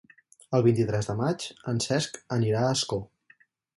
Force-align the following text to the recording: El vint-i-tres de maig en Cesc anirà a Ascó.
El 0.59 0.63
vint-i-tres 0.67 1.09
de 1.11 1.15
maig 1.19 1.45
en 1.73 1.81
Cesc 1.89 2.17
anirà 2.39 2.63
a 2.67 2.73
Ascó. 2.79 3.01